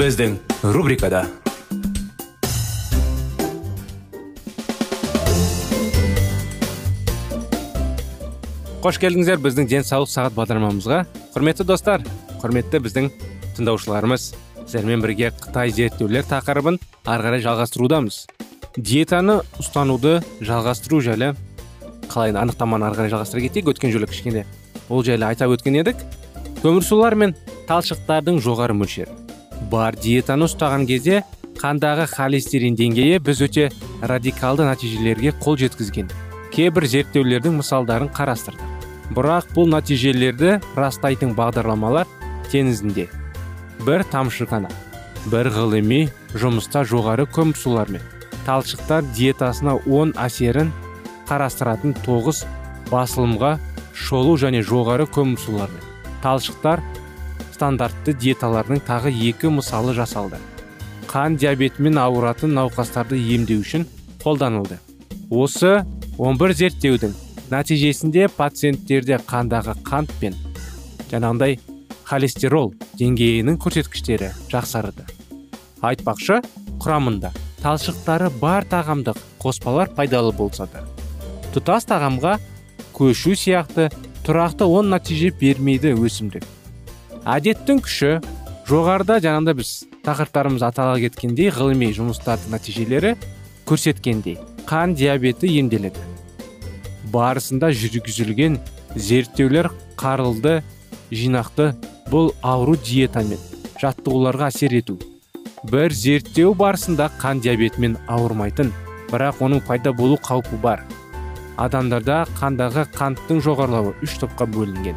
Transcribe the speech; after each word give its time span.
Біздің 0.00 0.38
рубрикада 0.72 1.26
қош 8.80 8.96
келдіңіздер 9.02 9.42
біздің 9.44 9.68
денсаулық 9.68 10.08
сағат 10.08 10.38
бағдарламамызға. 10.38 11.02
Құрметті 11.34 11.68
достар 11.68 12.06
құрметті 12.40 12.80
біздің 12.86 13.10
тыңдаушыларымыз 13.58 14.30
сіздермен 14.62 15.04
бірге 15.04 15.34
қытай 15.36 15.68
зерттеулер 15.76 16.24
тақырыбын 16.32 16.80
ары 17.04 17.28
қарай 17.28 17.44
жалғастырудамыз. 17.44 18.22
Диетаны 18.80 19.42
ұстануды 19.60 20.22
жалғастыру 20.40 21.04
жайлы 21.04 21.34
қалай 22.08 22.32
анықтаманы 22.32 22.88
ары 22.88 23.02
қарай 23.02 23.18
жалғастыра 23.18 23.50
кетейік 23.50 23.74
өткен 23.74 23.92
жолы 23.92 24.08
кішкене 24.08 24.46
ол 24.88 25.04
жайлы 25.04 25.28
айта 25.28 25.50
өткен 25.52 25.76
едік. 25.84 26.00
Көмірсулар 26.64 27.20
мен 27.20 27.36
талшықтардың 27.68 28.40
жоғары 28.40 28.72
мөлшері. 28.80 29.29
Бар 29.70 29.96
диетаны 30.00 30.48
ұстаған 30.48 30.86
кезде 30.88 31.22
қандағы 31.60 32.06
холестерин 32.14 32.76
деңгейі 32.78 33.20
біз 33.24 33.42
өте 33.44 33.68
радикалды 34.00 34.64
нәтижелерге 34.64 35.34
қол 35.42 35.58
жеткізген. 35.60 36.08
Кейбір 36.54 36.86
зерттеулердің 36.88 37.60
мысалдарын 37.60 38.10
қарастырдық 38.16 39.14
бірақ 39.14 39.50
бұл 39.54 39.68
нәтижелерді 39.74 40.58
растайтын 40.78 41.34
бағдарламалар 41.36 42.08
теңізінде. 42.50 43.08
Бір 43.84 44.04
тамшы 44.10 44.46
ғана 44.50 44.70
бір 45.28 45.50
ғылыми 45.52 46.06
жұмыста 46.40 46.82
жоғары 46.88 47.26
көмірсулар 47.28 47.90
мен 47.92 48.04
талшықтар 48.46 49.04
диетасына 49.16 49.76
оң 49.84 50.14
әсерін 50.20 50.70
қарастыратын 51.28 51.92
тоғыз 52.06 52.44
басылымға 52.88 53.58
шолу 53.92 54.38
және 54.40 54.62
жоғары 54.64 55.06
көмірсулар 55.12 55.68
мен 55.74 55.84
талшықтар 56.24 56.82
стандартты 57.60 58.14
диеталардың 58.16 58.80
тағы 58.88 59.10
екі 59.12 59.50
мысалы 59.52 59.92
жасалды. 59.92 60.38
Қан 61.10 61.36
диабетімен 61.36 61.98
ауыратын 62.00 62.54
науқастарды 62.56 63.18
емдеу 63.20 63.60
үшін 63.60 63.84
қолданылды. 64.22 64.78
Осы 65.28 65.82
11 66.16 66.56
зерттеудің 66.56 67.12
нәтижесінде 67.52 68.30
пациенттерде 68.32 69.18
қандағы 69.28 69.74
қант 69.84 70.12
пен 70.22 70.38
жаңағындай 71.10 71.58
холестерол 72.08 72.70
деңгейінің 73.00 73.58
көрсеткіштері 73.60 74.30
жақсарды 74.52 75.04
айтпақшы 75.84 76.38
құрамында 76.80 77.32
талшықтары 77.60 78.30
бар 78.40 78.64
тағамдық 78.70 79.18
қоспалар 79.42 79.92
пайдалы 79.96 80.32
болса 80.32 80.68
да. 80.72 80.86
Тұтас 81.52 81.88
тағамға 81.90 82.38
көшу 82.96 83.34
сияқты 83.34 83.90
тұрақты 84.24 84.64
оң 84.64 84.94
нәтиже 84.94 85.34
бермейді 85.40 85.92
өсімдік. 85.98 86.46
Әдеттің 87.28 87.82
күші 87.84 88.12
жоғарыда 88.68 89.18
жаңағыда 89.24 89.54
біз 89.58 89.70
тақырыптарымыз 90.06 90.64
атала 90.64 90.96
кеткендей 91.02 91.50
ғылыми 91.52 91.90
жұмыстардың 91.96 92.54
нәтижелері 92.54 93.14
көрсеткендей 93.68 94.38
қан 94.68 94.94
диабеті 94.96 95.50
емделеді. 95.58 96.00
Барысында 97.12 97.72
жүргізілген 97.74 98.58
зерттеулер 98.94 99.70
қарылды 100.00 100.60
жинақты 101.10 101.72
бұл 102.10 102.32
ауру 102.42 102.76
диета 102.78 103.24
мен 103.26 103.40
жаттығуларға 103.82 104.50
әсер 104.50 104.74
ету. 104.78 104.96
Бір 105.70 105.92
зерттеу 105.92 106.54
барысында 106.56 107.10
қан 107.20 107.42
диабетімен 107.44 107.98
ауырмайтын 108.08 108.72
бірақ 109.10 109.42
оның 109.44 109.64
пайда 109.66 109.92
болу 109.92 110.16
қаупі 110.22 110.60
бар. 110.62 110.84
Адамдарда 111.60 112.22
қандағы 112.38 112.86
қанттың 112.94 113.42
жоғарылауы 113.44 113.96
үш 114.06 114.16
топқа 114.22 114.46
бөлінген. 114.48 114.96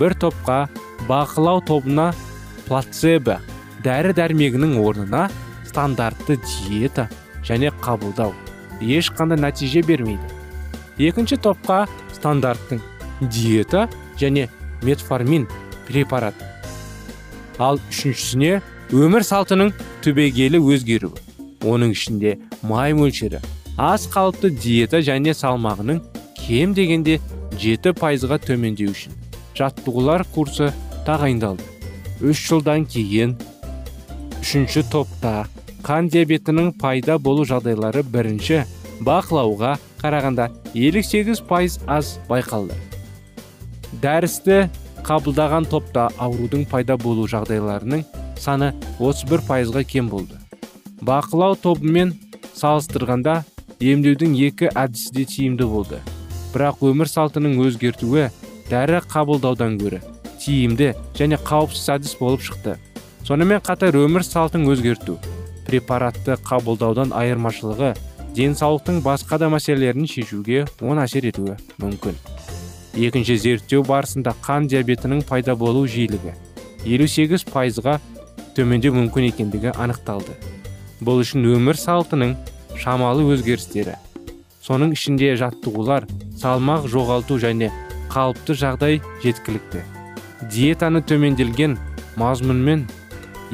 Бір 0.00 0.16
топқа 0.18 0.64
бақылау 1.08 1.62
тобына 1.66 2.12
плацебо 2.68 3.40
дәрі 3.84 4.14
дәрмегінің 4.18 4.78
орнына 4.82 5.28
стандартты 5.66 6.38
диета 6.44 7.08
және 7.46 7.72
қабылдау. 7.82 8.34
Ешқандай 8.80 9.38
нәтиже 9.38 9.82
бермейді. 9.86 10.26
Екінші 10.98 11.38
топқа 11.42 11.86
стандарттың 12.14 12.80
диета 13.20 13.88
және 14.20 14.48
метформин 14.82 15.46
препараты 15.88 16.52
ал 17.62 17.78
үшіншісіне 17.90 18.60
өмір 18.92 19.24
салтының 19.26 19.72
түбегейлі 20.04 20.60
өзгеруі. 20.72 21.20
Оның 21.62 21.92
ішінде 21.94 22.38
май 22.66 22.94
мөлшері 22.96 23.38
аз 23.78 24.08
қалыпты 24.10 24.50
диета 24.50 24.98
және 25.04 25.34
салмағының 25.36 26.00
кем 26.40 26.74
дегенде 26.74 27.20
жеті 27.58 27.92
пайызға 27.98 28.40
төмендеу 28.42 28.90
үшін. 28.90 29.14
Жаттығулар 29.54 30.24
курсы 30.34 30.72
тағайындалды 31.06 31.64
үш 32.22 32.44
жылдан 32.48 32.84
кейін 32.86 33.34
үшінші 34.38 34.84
топта 34.92 35.46
қан 35.82 36.06
диабетінің 36.12 36.76
пайда 36.78 37.16
болу 37.18 37.42
жағдайлары 37.48 38.04
бірінші 38.06 38.60
бақылауға 39.02 39.72
қарағанда 40.02 40.48
58 40.74 41.42
пайыз 41.48 41.78
аз 41.90 42.16
байқалды. 42.28 42.76
Дәрісті 44.02 44.68
қабылдаған 45.06 45.66
топта 45.70 46.08
аурудың 46.22 46.64
пайда 46.70 46.96
болу 46.98 47.26
жағдайларының 47.30 48.04
саны 48.38 48.72
31 48.98 49.42
пайызға 49.48 49.84
кем 49.84 50.08
болды. 50.12 50.38
Бақылау 51.02 51.58
тобымен 51.58 52.14
салыстырғанда 52.54 53.42
емдеудің 53.82 54.38
екі 54.46 54.70
әдісі 54.70 55.14
де 55.18 55.26
тиімді 55.26 55.66
болды. 55.66 55.98
Бірақ 56.54 56.82
өмір 56.86 57.10
салтының 57.10 57.58
өзгертуі 57.66 58.30
дәрі 58.70 59.02
қабылдаудан 59.10 59.78
гөрі 59.82 60.02
тиімді 60.42 60.92
және 61.18 61.38
қауіпсіз 61.46 61.88
әдіс 61.96 62.16
болып 62.18 62.42
шықты. 62.42 62.76
Сонымен 63.26 63.62
қатар 63.62 63.96
өмір 63.96 64.26
салтын 64.26 64.66
өзгерту 64.66 65.16
препаратты 65.66 66.36
қабылдаудан 66.42 67.14
айырмашылығы 67.14 67.94
денсаулықтың 68.36 69.00
басқа 69.04 69.38
да 69.38 69.48
мәселелерін 69.52 70.08
шешуге 70.10 70.64
оң 70.82 71.02
әсер 71.04 71.28
етуі 71.30 71.56
мүмкін. 71.82 72.18
Екінші 72.98 73.38
зерттеу 73.40 73.84
барысында 73.86 74.34
қан 74.44 74.66
диабетінің 74.68 75.22
пайда 75.28 75.54
болу 75.56 75.86
жиілігі 75.86 76.34
58 76.84 77.46
пайызға 77.52 77.98
төмендеу 78.56 78.96
мүмкін 78.98 79.30
екендігі 79.30 79.76
анықталды. 79.78 80.34
Бұл 81.00 81.22
үшін 81.22 81.46
өмір 81.54 81.78
салтының 81.78 82.34
шамалы 82.82 83.24
өзгерістері 83.36 83.96
соның 84.62 84.92
ішінде 84.96 85.32
жаттығулар 85.40 86.06
салмақ 86.38 86.86
жоғалту 86.90 87.38
және 87.42 87.72
қалыпты 88.12 88.54
жағдай 88.58 89.00
жеткілікті. 89.24 89.82
Диетаны 90.50 91.02
төменделген 91.06 91.76
мазмұнмен 92.18 92.84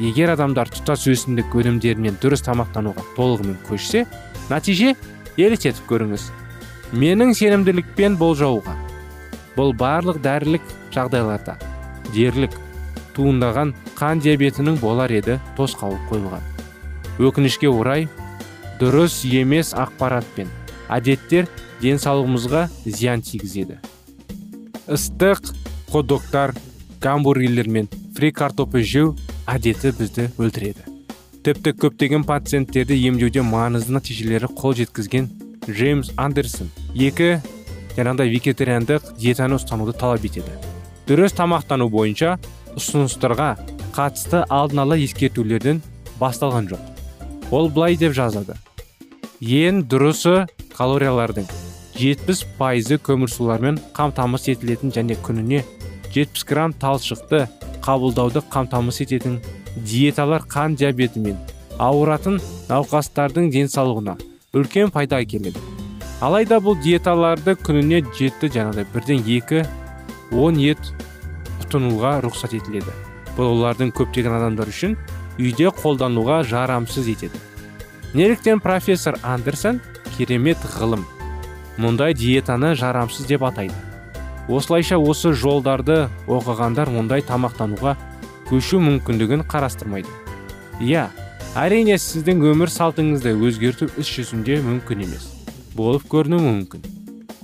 егер 0.01 0.33
адамдар 0.33 0.71
тұтас 0.73 1.05
өсімдік 1.11 1.53
өнімдерінен 1.59 2.17
дұрыс 2.21 2.45
тамақтануға 2.47 3.05
толығымен 3.17 3.57
көшсе 3.67 4.05
нәтиже 4.49 4.95
елестетіп 5.37 5.85
көріңіз. 5.89 6.29
Менің 6.95 7.35
сенімділікпен 7.37 8.15
болжауға. 8.17 8.73
Бұл 9.57 9.75
барлық 9.77 10.21
дәрілік 10.23 10.65
жағдайларда 10.95 11.59
дерлік 12.13 12.55
туындаған 13.17 13.75
қан 13.99 14.23
диабетінің 14.23 14.79
болар 14.81 15.11
еді 15.13 15.37
тосқауыл 15.57 15.99
қойылған 16.09 16.45
өкінішке 17.19 17.67
орай 17.67 18.07
дұрыс 18.79 19.21
емес 19.27 19.73
ақпарат 19.75 20.27
пен 20.37 20.47
әдеттер 20.89 21.49
денсаулығымызға 21.83 22.65
зиян 22.85 23.21
тигізеді. 23.21 23.77
Ыстық 24.87 25.51
ходоктар 25.91 26.55
гамбургерлер 27.01 27.67
мен 27.67 27.87
фри 28.15 28.31
картоп 28.31 28.75
жеу 28.77 29.15
әдеті 29.47 29.93
бізді 29.97 30.29
өлтіреді. 30.37 30.83
Тіпті 31.43 31.71
көптеген 31.79 32.25
пациенттерді 32.27 32.97
емдеуде 33.07 33.41
маңызды 33.45 33.95
нәтижелері 33.95 34.49
қол 34.59 34.75
жеткізген 34.75 35.29
джеймс 35.69 36.11
андерсон 36.19 36.67
екі 36.93 37.39
жаңағыдай 37.95 38.33
вегетариандық 38.33 39.13
диетаны 39.19 39.55
ұстануды 39.55 39.95
талап 39.97 40.25
етеді. 40.27 40.51
Дұрыс 41.07 41.33
тамақтану 41.37 41.87
бойынша 41.89 42.35
ұсыныстарға 42.75 43.53
қатысты 43.95 44.43
алдын 44.49 44.83
ала 44.83 44.99
ескертулерден 44.99 45.81
басталған 46.19 46.69
жоқ. 46.73 46.83
Ол 47.51 47.71
былай 47.73 47.97
деп 47.97 48.13
жазады. 48.13 48.59
Ең 49.39 49.85
дұрысы 49.89 50.45
калориялардың 50.75 51.47
70 51.95 52.45
пайызы 52.59 52.99
көмірсулармен 53.03 53.79
қамтамасыз 53.95 54.53
етілетін 54.57 54.93
және 54.95 55.17
күніне 55.23 55.63
70 56.15 56.45
грамм 56.49 56.73
талшықты 56.73 57.47
қабылдауды 57.85 58.43
қамтамасыз 58.53 59.07
ететін 59.07 59.39
диеталар 59.75 60.45
қан 60.49 60.77
диабетімен 60.79 61.37
ауыратын 61.79 62.39
науқастардың 62.69 63.51
денсаулығына 63.55 64.17
үлкен 64.57 64.93
пайда 64.95 65.21
әкеледі 65.23 65.61
алайда 66.25 66.59
бұл 66.63 66.79
диеталарды 66.83 67.55
күніне 67.59 68.01
жеті 68.17 68.49
жаңағыдай 68.55 68.89
бірден 68.93 69.21
екі 69.37 69.63
он 70.35 70.59
ет 70.59 70.91
тұтынуға 71.69 72.19
рұқсат 72.25 72.55
етіледі. 72.57 72.93
Бұл 73.37 73.53
олардың 73.53 73.93
көптеген 73.95 74.35
адамдар 74.39 74.69
үшін 74.71 74.97
үйде 75.39 75.69
қолдануға 75.79 76.41
жарамсыз 76.49 77.07
етеді. 77.13 77.39
Неліктен 78.13 78.59
профессор 78.59 79.19
андерсон 79.23 79.79
керемет 80.17 80.59
ғылым. 80.75 81.05
Мұндай 81.77 82.17
диетаны 82.17 82.73
жарамсыз 82.75 83.29
деп 83.29 83.45
атайды. 83.45 83.75
Осылайша 84.49 84.97
осы 84.97 85.31
жолдарды 85.37 86.07
оқығандар 86.25 86.89
мұндай 86.89 87.21
тамақтануға 87.25 87.93
көшу 88.49 88.79
мүмкіндігін 88.81 89.43
қарастырмайды. 89.49 90.09
Иә 90.81 91.09
әрине 91.59 91.99
сіздің 92.01 92.41
өмір 92.49 92.71
салтыңызды 92.73 93.35
өзгерту 93.37 93.91
іс 94.01 94.09
жүзінде 94.09 94.57
мүмкін 94.65 95.05
емес. 95.05 95.27
Болып 95.77 96.07
көрінуі 96.09 96.41
мүмкін. 96.47 96.81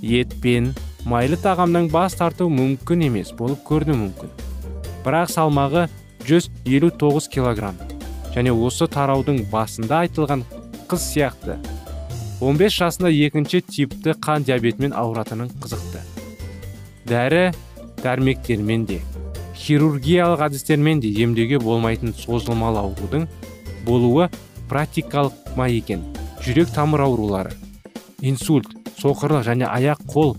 Ет 0.02 0.34
пен 0.42 0.72
майлы 1.06 1.38
тағамнан 1.38 1.92
бас 1.94 2.18
тарту 2.18 2.50
мүмкін 2.50 3.06
емес 3.12 3.34
болып 3.38 3.62
көрінуі 3.70 4.02
мүмкін. 4.02 4.34
Бірақ 5.06 5.30
салмағы 5.36 5.88
159 6.26 7.30
килограмм. 7.30 7.78
Және 8.34 8.52
осы 8.52 8.90
тараудың 8.90 9.46
басында 9.52 10.02
айтылған 10.08 10.42
қыз 10.90 11.06
сияқты 11.14 11.60
15 12.42 12.82
жасында 12.82 13.14
екінші 13.14 13.62
типті 13.62 14.18
қан 14.26 14.44
диабетімен 14.50 14.98
ауыратынын 14.98 15.54
қызықты 15.62 15.85
дәрі 17.10 17.52
дәрмектермен 18.04 18.86
де 18.90 19.02
хирургиялық 19.56 20.44
әдістермен 20.50 21.02
де 21.04 21.12
емдеуге 21.24 21.60
болмайтын 21.62 22.14
созылмалы 22.18 22.82
аурудың 22.82 23.28
болуы 23.86 24.30
практикалық 24.70 25.56
ма 25.58 25.70
екен? 25.70 26.04
Жүрек 26.44 26.74
тамыр 26.74 27.06
аурулары 27.06 27.54
инсульт 28.22 28.68
соқырлық 29.00 29.46
және 29.48 29.68
аяқ 29.70 30.02
қол 30.12 30.36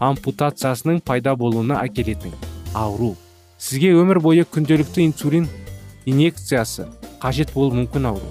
ампутациясының 0.00 1.00
пайда 1.04 1.34
болуына 1.36 1.80
әкелетін 1.84 2.34
ауру. 2.74 3.14
Сізге 3.58 3.92
өмір 3.98 4.20
бойы 4.22 4.46
күнделікті 4.46 5.04
инсулин 5.08 5.48
инъекциясы 6.06 6.86
қажет 7.22 7.52
болуы 7.54 7.82
мүмкін 7.82 8.12
ауру. 8.12 8.30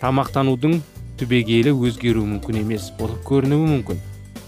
Тамақтанудың 0.00 0.80
түбегейлі 1.20 1.74
өзгеруі 1.76 2.30
мүмкін 2.36 2.62
емес 2.62 2.90
болып 2.98 3.22
көрінуі 3.28 3.70
мүмкін. 3.74 4.02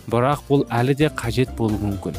Бірақ 0.09 0.45
бұл 0.49 0.67
әлі 0.73 0.97
де 0.97 1.13
қажет 1.13 1.55
болуы 1.57 1.81
мүмкін. 1.85 2.17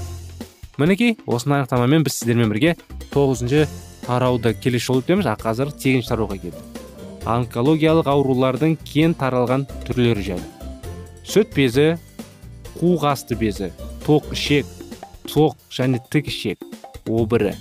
Мінекей 0.80 1.18
осындай 1.28 1.64
анықтамамен 1.64 2.06
біз 2.08 2.16
сіздермен 2.18 2.50
бірге 2.54 2.76
тоғызыншы 3.14 3.68
тарауды 4.06 4.54
келесі 4.56 4.90
жолы 4.90 5.04
өтеміз. 5.04 5.28
А 5.28 5.36
қазір 5.40 5.74
сегізінші 5.76 6.10
тарауға 6.10 6.40
келдік. 6.40 6.80
Онкологиялық 7.30 8.08
аурулардың 8.10 8.78
кең 8.88 9.14
таралған 9.20 9.68
түрлері 9.86 10.24
жайлы. 10.24 10.48
Сүт 11.28 11.52
безі 11.54 11.98
қуық 12.80 13.06
асты 13.12 13.36
безі 13.38 13.74
тоқ 14.06 14.32
ішек 14.34 14.66
тоқ 15.28 15.60
және 15.70 16.00
тік 16.10 16.32
ішек 16.32 16.64
обыры. 17.06 17.54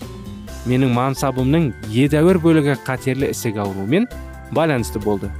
Менің 0.68 0.94
мансабымның 0.94 1.72
едәуір 1.92 2.38
бөлігі 2.44 2.78
қатерлі 2.86 3.32
ісік 3.32 3.58
ауруымен 3.60 4.06
байланысты 4.54 5.02
болды. 5.02 5.30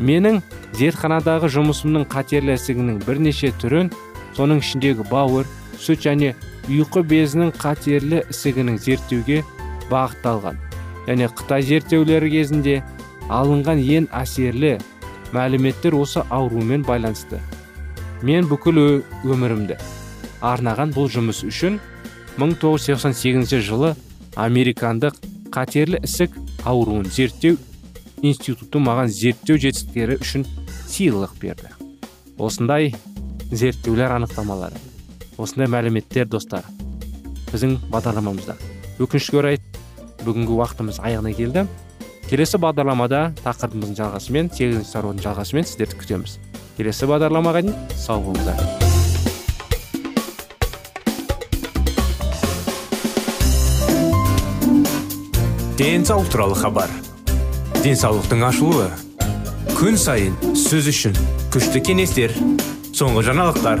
Менің 0.00 0.40
зертханадағы 0.78 1.50
жұмысымның 1.52 2.06
қатерлі 2.12 2.56
ісігінің 2.56 3.02
бірнеше 3.04 3.52
түрін 3.60 3.90
соның 4.36 4.62
ішіндегі 4.62 5.04
бауыр 5.10 5.48
сүт 5.80 6.06
және 6.06 6.34
ұйқы 6.68 7.02
безінің 7.08 7.52
қатерлі 7.60 8.24
ісігінің 8.30 8.78
зерттеуге 8.84 9.40
бағытталған. 9.90 10.58
Және 11.06 11.28
қытай 11.36 11.64
зерттеулері 11.66 12.30
кезінде 12.30 12.80
алынған 13.32 13.80
ең 13.80 14.08
әсерлі 14.14 14.76
мәліметтер 15.34 15.96
осы 15.98 16.24
аурумен 16.28 16.84
байланысты. 16.86 17.40
Мен 18.22 18.48
бүкіл 18.50 18.80
өмірімді 19.24 19.78
арнаған 20.44 20.92
бұл 20.96 21.08
жұмыс 21.12 21.42
үшін 21.46 21.78
1988 22.40 23.64
жылы 23.64 23.94
американдық 24.36 25.16
қатерлі 25.54 26.02
ісік 26.04 26.36
ауруын 26.68 27.08
зерттеу 27.10 27.56
институты 28.22 28.82
маған 28.84 29.08
зерттеу 29.08 29.58
жетістіктері 29.60 30.20
үшін 30.20 30.46
сыйлық 30.90 31.36
берді. 31.40 31.72
Осындай 32.38 32.94
зерттеулер 33.50 34.18
анықтамалары 34.20 34.89
осындай 35.40 35.70
мәліметтер 35.72 36.28
достар 36.30 36.66
біздің 37.50 37.78
бағдарламамызда. 37.90 38.54
Өкінішке 39.00 39.40
орай 39.40 39.58
бүгінгі 40.24 40.54
уақытымыз 40.58 41.00
аяғына 41.02 41.32
келді. 41.34 41.66
Келесі 42.30 42.60
бағдарламада 42.62 43.32
тақырыбымыздың 43.42 43.96
жалғасымен 43.98 44.52
сегізінші 44.54 44.92
тараудың 44.94 45.24
жалғасымен 45.24 45.66
сіздерді 45.66 45.98
күтеміз. 46.02 46.36
Келесі 46.76 47.08
бағдарламаға 47.10 47.64
дейін 47.66 47.74
сау 47.98 48.22
болыңыздар. 48.28 48.88
Денсаулық 55.80 56.28
туралы 56.28 56.58
хабар. 56.60 56.90
Денсаулықтың 57.80 58.44
ашылуы. 58.44 58.90
Күн 59.78 59.96
сайын 59.96 60.36
сөз 60.52 60.90
үшін 60.92 61.16
күшті 61.54 61.80
кеңестер 61.80 62.36
соңғы 62.92 63.24
жаңалықтар. 63.30 63.80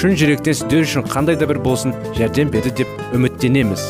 шын 0.00 0.14
жүректен 0.16 0.56
сіздер 0.56 0.86
үшін 0.86 1.02
қандай 1.04 1.36
да 1.36 1.44
бір 1.44 1.58
болсын 1.60 1.92
жәрдем 2.16 2.48
берді 2.48 2.70
деп 2.78 2.92
үміттенеміз. 3.12 3.82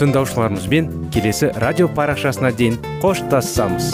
Тыңдаушыларымызбен 0.00 0.86
келесі 1.12 1.50
радио 1.60 1.90
парақшасына 1.92 2.54
дейін 2.56 2.78
қоштассамыз 3.02 3.92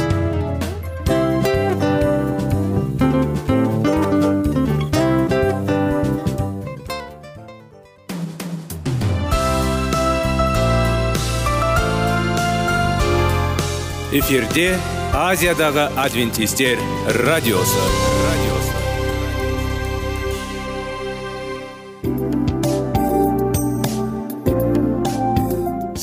эфирде 14.16 14.68
азиядағы 15.12 15.90
адвентистер 16.06 16.78
радиосы 17.26 17.26
радиосы. 17.26 18.15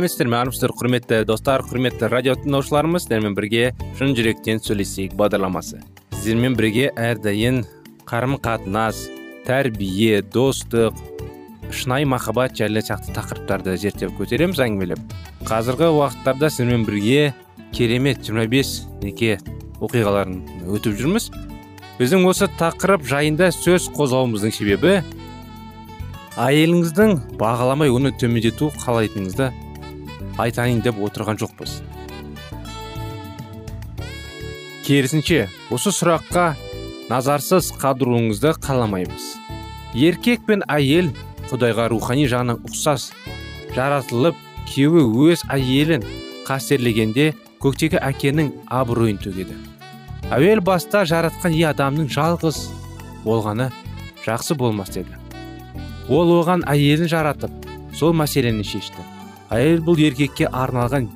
Сәлеметсіздер 0.00 0.28
ме? 0.32 0.38
Армысыздар 0.40 0.72
құрметті 0.72 1.16
достар 1.28 1.60
құрметті 1.60 2.08
радио 2.08 2.32
тыңдаушыларымыз 2.40 3.02
сіздермен 3.04 3.34
бірге 3.36 3.74
шын 3.98 4.14
жүректен 4.16 4.62
сөйлесейік 4.64 5.12
бағдарламасы. 5.18 5.82
Сіздермен 6.14 6.56
бірге 6.56 6.86
әрдайым 6.96 7.58
қарым 8.08 8.38
қатынас 8.40 9.02
тәрбие 9.44 10.22
достық 10.24 10.96
шынайы 11.68 12.08
махаббат 12.08 12.56
жайлы 12.56 12.80
сияқты 12.80 13.12
тақырыптарды 13.18 13.76
зерттеп 13.76 14.16
көтереміз 14.16 14.62
әңгімелеп. 14.64 15.04
Қазіргі 15.44 15.92
уақыттарда 15.92 16.48
сіздермен 16.48 16.88
бірге 16.88 17.34
керемет 17.76 18.24
25 18.24 18.74
неке 19.04 19.36
оқиғаларын 19.84 20.40
өтіп 20.64 20.96
жүрміз. 20.96 21.28
Біздің 22.00 22.24
осы 22.30 22.48
тақырып 22.56 23.04
жайында 23.04 23.52
сөз 23.52 23.90
қозғауымыздың 23.98 24.54
себебі 24.56 25.02
әйеліңіздің 26.40 27.36
бағаламай 27.36 27.92
оны 27.92 28.14
төмендету 28.16 28.70
қалайтыныңызды 28.80 29.50
айтайын 30.38 30.82
деп 30.84 30.98
отырған 31.02 31.40
жоқпыз. 31.40 31.80
Керісінше 34.86 35.48
осы 35.74 35.92
сұраққа 35.94 36.54
назарсыз 37.10 37.72
қалдыруыңызды 37.80 38.54
қаламаймыз. 38.62 39.26
Еркек 39.94 40.46
пен 40.46 40.64
әйел 40.70 41.10
құдайға 41.50 41.88
рухани 41.90 42.26
жағынан 42.30 42.62
ұқсас 42.68 43.10
жаратылып 43.74 44.38
күйеуі 44.70 45.32
өз 45.32 45.46
әйелін 45.50 46.06
қастерлегенде 46.46 47.32
көктегі 47.62 48.00
әкенің 48.02 48.52
абыройын 48.70 49.18
төгеді. 49.22 49.56
Әуел 50.30 50.62
баста 50.62 51.02
жаратқан 51.08 51.54
е 51.58 51.66
адамның 51.72 52.10
жалғыз 52.14 52.68
болғаны 53.24 53.70
жақсы 54.24 54.54
болмас 54.54 54.92
деді 54.94 55.20
ол 56.10 56.32
оған 56.40 56.64
әйелін 56.66 57.08
жаратып 57.10 57.66
сол 57.94 58.14
мәселені 58.16 58.64
шешті. 58.66 59.04
Әйел 59.50 59.82
бұл 59.86 59.98
еркекке 59.98 60.46
арналған 60.46 61.08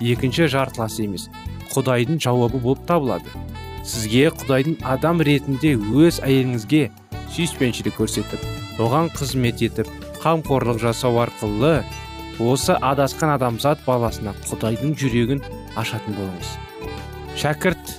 екінші 0.00 0.48
жартылас 0.52 0.98
емес. 1.02 1.28
Құдайдың 1.72 2.20
жауабы 2.22 2.60
болып 2.62 2.84
табылады. 2.86 3.30
Сізге 3.82 4.28
құдайдың 4.38 4.76
адам 4.86 5.22
ретінде 5.24 5.74
өз 5.74 6.20
әйеліңізге 6.22 6.84
сүйіспеншілік 7.34 7.96
көрсетіп 7.98 8.80
оған 8.82 9.10
қызмет 9.16 9.64
етіп 9.66 9.88
қамқорлық 10.22 10.78
жасау 10.82 11.18
арқылы 11.24 11.80
осы 12.38 12.76
адасқан 12.78 13.34
адамзат 13.34 13.82
баласына 13.86 14.36
құдайдың 14.46 14.94
жүрегін 15.00 15.42
ашатын 15.78 16.14
болыңыз. 16.18 16.54
Шәкірт 17.42 17.96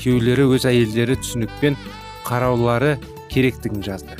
күйеулері 0.00 0.48
өз 0.56 0.66
әйелдері 0.72 1.20
түсінікпен 1.22 1.78
қараулары 2.26 2.96
керектігін 3.30 3.84
жазды. 3.86 4.18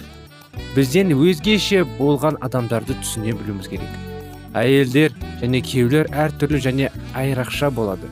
Бізден 0.77 1.13
өзгеше 1.17 1.83
болған 1.99 2.39
адамдарды 2.45 2.95
түсіне 3.03 3.35
білуіміз 3.37 3.69
керек. 3.73 4.12
Әйелдер 4.59 5.15
және 5.41 5.63
күйеулер 5.65 6.11
әртүрлі 6.13 6.61
және 6.63 6.91
айрықша 7.19 7.71
болады. 7.75 8.09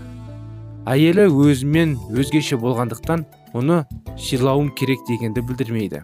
Әйелі 0.88 1.28
өзімен 1.28 1.96
өзгеше 2.16 2.56
болғандықтан 2.60 3.26
оны 3.54 3.82
сыйлауым 4.16 4.70
керек 4.76 5.02
дегенді 5.08 5.44
білдірмейді. 5.44 6.02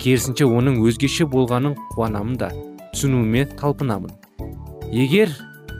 Керісінше 0.00 0.46
оның 0.48 0.80
өзгеше 0.86 1.26
болғанын 1.28 1.76
қуанамын 1.94 2.38
да 2.40 2.50
түсінуіме 2.94 3.44
талпынамын. 3.60 4.12
Егер 4.92 5.32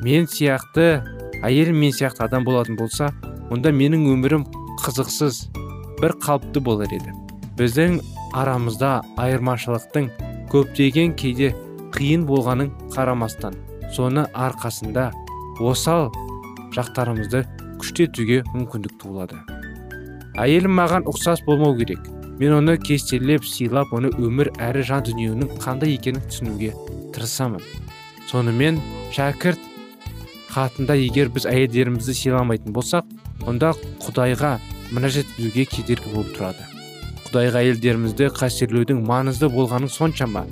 мен 0.04 0.28
сияқты 0.28 1.02
әйел 1.42 1.72
мен 1.72 1.94
сияқты 1.96 2.26
адам 2.26 2.44
болатын 2.44 2.76
болса 2.76 3.12
онда 3.50 3.72
менің 3.72 4.08
өмірім 4.12 4.46
қызықсыз 4.84 5.46
бір 6.02 6.16
қалыпты 6.24 6.60
болар 6.60 6.92
еді. 6.92 7.14
Біздің 7.56 8.00
арамызда 8.36 9.00
айырмашылықтың 9.16 10.10
көптеген 10.52 11.16
кейде 11.16 11.54
қиын 11.96 12.26
болғанын 12.28 12.74
қарамастан. 12.92 13.56
Соны 13.94 14.26
арқасында 14.34 15.10
осал 15.60 16.10
жақтарымызды 16.76 17.44
күштетуге 17.80 18.42
мүмкіндік 18.54 18.98
туылады. 19.02 19.38
Әйелім 20.36 20.74
маған 20.76 21.06
ұқсас 21.08 21.42
болмау 21.46 21.76
керек. 21.78 22.02
Мен 22.36 22.52
оны 22.58 22.76
кестелеп 22.76 23.46
сыйлап 23.48 23.94
оны 23.96 24.10
өмір 24.20 24.50
әрі 24.60 24.82
жан 24.84 25.06
дүниенің 25.06 25.56
қандай 25.62 25.94
екенін 25.96 26.20
түсінуге 26.28 26.74
тырысамын. 27.16 27.62
Сонымен 28.28 28.82
шәкірт 29.16 29.62
хатында 30.52 30.98
егер 31.00 31.30
біз 31.32 31.46
әйелдерімізді 31.48 32.16
сыйламайтын 32.20 32.76
болсақ 32.76 33.08
онда 33.48 33.72
құдайға 34.04 34.56
мінәжат 34.92 35.32
етуге 35.38 35.64
кедергі 35.72 36.12
болып 36.12 36.36
тұрады. 36.36 36.68
Құдайға 37.26 37.64
әйелдерімізді 37.64 38.28
қастерлеудің 38.36 39.00
маңызды 39.08 39.48
болғанын 39.52 39.92
соншама. 39.92 40.44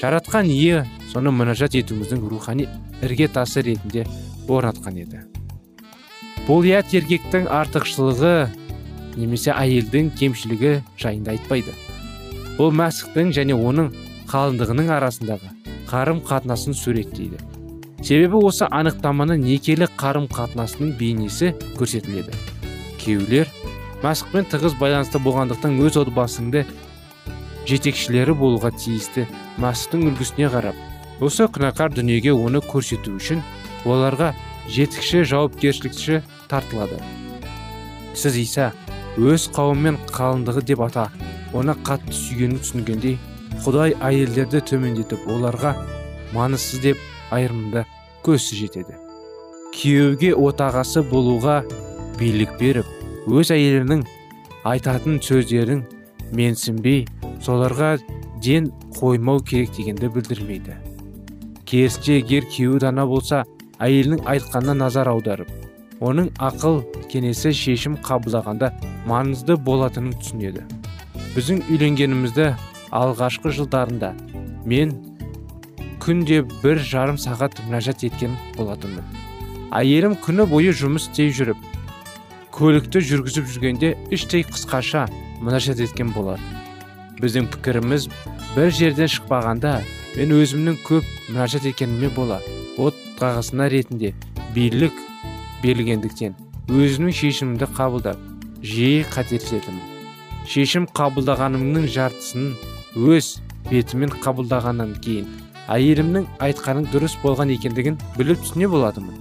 Жаратқан 0.00 0.48
ие 0.48 0.86
соны 1.12 1.32
мінәжат 1.34 1.74
етуіміздің 1.76 2.22
рухани 2.30 2.66
іргетасы 3.04 3.60
ретінде 3.66 4.06
орнатқан 4.48 4.96
еді. 5.02 5.20
Бұл 6.46 6.64
ұят 6.64 6.94
еркектің 6.96 7.46
артықшылығы 7.52 8.32
немесе 9.20 9.52
әйелдің 9.52 10.10
кемшілігі 10.16 10.80
жайында 10.98 11.36
айтпайды. 11.36 11.74
Бұл 12.56 12.72
мәсіхтің 12.80 13.34
және 13.36 13.54
оның 13.54 13.92
қалыңдығының 14.30 14.90
арасындағы 14.96 15.52
қарым 15.90 16.24
қатынасын 16.24 16.74
суреттейді. 16.74 17.38
Себебі 18.00 18.40
осы 18.40 18.64
анықтаманы 18.70 19.36
некелі 19.36 19.90
қарым 20.00 20.30
қатынасының 20.32 20.94
бейнесі 20.96 21.52
көрсетіледі. 21.76 22.32
Күйеулер 23.02 23.50
мәсіхпен 24.00 24.48
тығыз 24.48 24.78
байланысты 24.80 25.20
болғандықтан 25.20 25.76
өз 25.84 25.98
отбасыңды 26.00 26.64
жетекшілері 27.68 28.34
болуға 28.36 28.70
тиісті 28.76 29.26
мәсіхтің 29.60 30.06
үлгісіне 30.10 30.50
қарап 30.52 31.24
осы 31.24 31.46
күнәкар 31.52 31.92
дүниеге 31.92 32.32
оны 32.32 32.62
көрсету 32.64 33.16
үшін 33.18 33.42
оларға 33.84 34.32
жетікші 34.70 35.24
жауапкершілікші 35.28 36.22
тартылады. 36.48 37.00
Сіз 38.14 38.36
иса 38.40 38.70
өз 39.20 39.48
қауыммен 39.54 39.98
қалыңдығы 40.14 40.64
деп 40.70 40.84
ата 40.86 41.08
оны 41.56 41.76
қатты 41.84 42.14
сүйгенін 42.16 42.62
түсінгендей 42.62 43.18
құдай 43.64 43.94
әйелдерді 44.00 44.62
төмендетіп 44.70 45.28
оларға 45.28 45.74
маңызсыз 46.34 46.84
деп 46.84 47.00
айырымында 47.34 47.84
көзсіз 48.24 48.64
жетеді. 48.64 48.96
Күйеуге 49.74 50.32
отағасы 50.34 51.02
болуға 51.06 51.60
билік 52.18 52.56
беріп 52.60 52.86
өз 53.30 53.52
әйелінің 53.54 54.04
айтатын 54.66 55.20
сөздерін 55.24 55.84
менсінбей 56.32 57.06
соларға 57.44 57.96
ден 58.42 58.70
қоймау 58.96 59.42
керек 59.44 59.74
дегенді 59.76 60.08
білдірмейді. 60.14 60.76
Керісінше 61.66 62.20
егер 62.20 62.46
күйеуі 62.50 62.80
дана 62.82 63.06
болса 63.06 63.44
әйелінің 63.80 64.24
айтқанына 64.28 64.74
назар 64.84 65.10
аударып 65.12 65.50
оның 66.00 66.30
ақыл 66.40 66.80
кенесі 67.12 67.52
шешім 67.54 67.98
қабылдағанда 68.04 68.72
маңызды 69.08 69.56
болатынын 69.60 70.16
түсінеді. 70.20 70.64
Біздің 71.34 71.62
үйленгенімізді 71.68 72.46
алғашқы 72.96 73.52
жылдарында 73.54 74.14
мен 74.66 74.96
күнде 76.00 76.40
бір 76.62 76.80
жарым 76.80 77.20
сағат 77.20 77.60
мінәжат 77.66 78.04
еткен 78.08 78.36
болатынмын. 78.56 79.04
Әйелім 79.76 80.16
күні 80.24 80.48
бойы 80.50 80.72
жұмыс 80.74 81.10
істей 81.10 81.30
жүріп 81.36 81.60
көлікті 82.56 83.04
жүргізіп 83.06 83.46
жүргенде 83.52 83.92
іштей 84.10 84.42
қысқаша 84.48 85.04
мінәжат 85.40 85.80
еткен 85.80 86.12
болар. 86.14 86.40
Біздің 87.20 87.48
пікіріміз 87.52 88.08
бір 88.54 88.70
жерден 88.74 89.10
шықпағанда 89.12 89.74
мен 90.16 90.32
өзімнің 90.34 90.78
көп 90.86 91.06
мінәжат 91.28 91.66
еткеніме 91.68 92.08
бола 92.16 92.40
от 92.80 92.96
қағысына 93.20 93.68
ретінде 93.70 94.14
билік 94.54 94.96
берілгендіктен 95.62 96.34
өзімнің 96.70 97.14
шешімімді 97.14 97.68
қабылдап 97.76 98.18
жиі 98.64 99.04
қателесетінмін 99.12 100.46
шешім 100.50 100.88
қабылдағанымның 100.96 101.86
жартысын 101.94 102.54
өз 102.96 103.36
бетімен 103.68 104.12
қабылдағаннан 104.24 104.96
кейін 105.04 105.28
әйелімнің 105.70 106.26
айтқаның 106.48 106.88
дұрыс 106.94 107.14
болған 107.22 107.52
екендігін 107.54 108.00
біліп 108.16 108.42
түсіне 108.46 108.70
болатынмын 108.72 109.20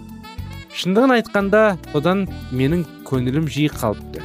шындығын 0.80 1.16
айтқанда 1.20 1.64
одан 1.98 2.26
менің 2.56 2.86
көңілім 3.10 3.50
жиі 3.52 3.70
қалыпты. 3.74 4.24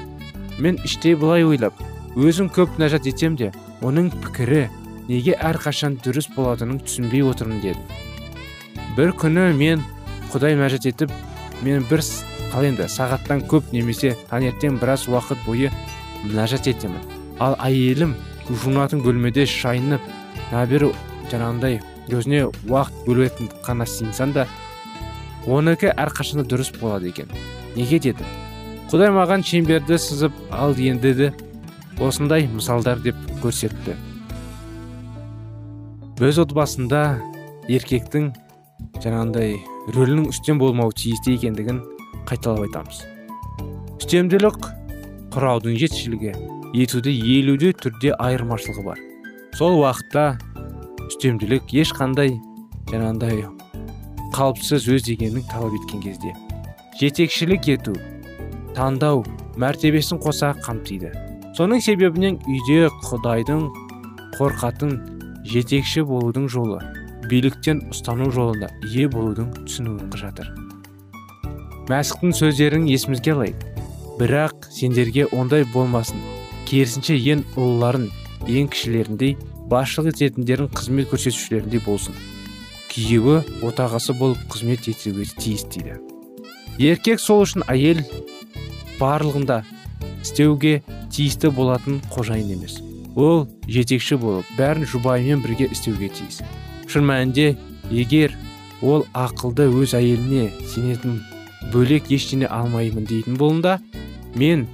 Мен 0.58 0.78
іштей 0.84 1.16
былай 1.18 1.44
ойлап 1.44 1.78
өзім 2.14 2.50
көп 2.54 2.78
нәжат 2.78 3.08
етсем 3.10 3.36
де 3.36 3.50
оның 3.82 4.10
пікірі 4.22 4.68
неге 5.08 5.34
әрқашан 5.36 5.98
дұрыс 6.04 6.28
болатынын 6.36 6.78
түсінбей 6.84 7.24
отырмын 7.26 7.60
дедім. 7.60 7.82
Бір 8.96 9.12
күні 9.18 9.48
мен 9.58 9.82
құдай 10.32 10.56
мәжет 10.58 10.86
етіп 10.88 11.12
мен 11.66 11.84
бір 11.90 12.04
ал 12.54 12.64
енді 12.64 12.86
сағаттан 12.88 13.42
көп 13.50 13.72
немесе 13.74 14.14
таңертең 14.30 14.78
біраз 14.78 15.08
уақыт 15.10 15.42
бойы 15.46 15.72
мінәжат 16.24 16.68
етемін. 16.70 17.02
Ал 17.42 17.58
әйелім 17.58 18.14
жуынатын 18.48 19.02
бөлмеде 19.02 19.46
шайынып 19.50 20.06
нәбері 20.52 20.92
жаңағындай 21.32 21.80
өзіне 22.14 22.46
уақыт 22.70 23.04
бөлетін 23.08 23.50
қана 23.66 23.88
сыйынсаң 23.90 24.38
да 24.38 24.46
оныкі 25.50 25.90
әрқашанда 25.90 26.46
дұрыс 26.48 26.70
болады 26.78 27.10
екен. 27.10 27.28
Неге 27.74 27.98
деді 27.98 28.24
құдай 28.94 29.10
маған 29.10 29.42
шеңберді 29.42 29.96
сызып 29.98 30.34
ал 30.54 30.76
енді 30.78 31.10
де 31.18 31.26
осындай 31.98 32.44
мысалдар 32.46 33.00
деп 33.02 33.16
көрсетті. 33.42 33.96
Өз 36.22 36.38
отбасында 36.44 37.00
еркектің 37.66 38.28
жаңағындай 39.02 39.56
рөлінің 39.96 40.28
үстем 40.30 40.62
болмауы 40.62 40.94
тиісті 40.94 41.34
екендігін 41.34 41.82
қайталап 42.30 42.68
айтамыз. 42.68 43.02
Үстемділік 43.98 44.70
құраудың 45.34 45.74
жетішілігі 45.82 46.36
етуді 46.86 47.18
елуде 47.34 47.74
түрде 47.74 48.14
айырмашылығы 48.14 48.88
бар. 48.92 49.04
Сол 49.58 49.80
уақытта 49.82 50.36
үстемділік 51.10 51.74
ешқандай 51.82 52.36
жаңағындай 52.94 53.42
қалыпсыз 54.38 54.86
өз 54.86 55.10
дегенін 55.10 55.42
талап 55.50 55.74
еткен 55.82 56.06
кезде 56.06 56.38
жетекшілік 57.00 57.74
ету 57.74 57.98
таңдау 58.76 59.24
мәртебесін 59.60 60.20
қоса 60.22 60.54
қамтиды. 60.64 61.12
Соның 61.54 61.80
себебінен 61.84 62.40
үйде 62.50 62.90
құдайдың 63.06 63.68
қорқатын 64.38 64.98
жетекші 65.46 66.02
болудың 66.08 66.50
жолы 66.50 66.82
биліктен 67.30 67.86
ұстану 67.94 68.30
жолында 68.34 68.72
ие 68.90 69.08
болудың 69.08 69.54
түсінуін 69.62 70.12
жатыр 70.18 70.50
мәсіхтің 71.88 72.32
сөздерін 72.32 72.86
есімізге 72.88 73.32
алайық. 73.34 73.64
Бірақ 74.16 74.68
сендерге 74.72 75.26
ондай 75.36 75.66
болмасын. 75.68 76.20
Керісінше 76.68 77.16
ең 77.18 77.42
ұлыларын 77.60 78.06
ең 78.48 78.70
кішілеріндей 78.72 79.34
басшылық 79.68 80.14
ететіндерін 80.14 80.70
қызмет 80.72 81.10
көрсетушілеріндей 81.12 81.82
болсын. 81.84 82.16
Күйеуі 82.88 83.42
отағасы 83.66 84.16
болып 84.16 84.40
қызмет 84.48 84.88
етуге 84.88 85.26
тиіс 85.36 85.66
дейді. 85.74 85.98
Еркек 86.78 87.20
сол 87.20 87.44
үшін 87.44 87.66
әйел 87.68 88.00
барлығында 89.04 89.60
істеуге 90.24 90.80
тиісті 91.12 91.52
болатын 91.52 92.00
қожайын 92.14 92.56
емес. 92.56 92.80
Ол 93.14 93.44
жетекші 93.68 94.16
болып 94.18 94.48
бәрін 94.58 94.88
жұбайымен 94.88 95.44
бірге 95.44 95.68
істеуге 95.70 96.08
тиіс. 96.16 96.40
Шын 96.88 97.06
мәнінде 97.06 97.54
егер 97.92 98.34
ол 98.82 99.06
ақылды 99.14 99.68
өз 99.70 99.94
әйеліне 99.98 100.48
сенетін 100.72 101.20
бөлек 101.72 102.10
ештеңе 102.12 102.48
алмаймын 102.50 103.06
дейтін 103.08 103.38
болында 103.40 103.78
мен 104.34 104.66